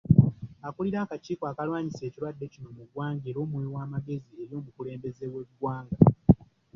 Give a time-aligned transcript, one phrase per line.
[0.67, 5.97] Akulira akakiiko akalwanyisa ekirwadde kino mu ggwanga era omuwi w’amagezi eri omukulembeze w'eggwanga.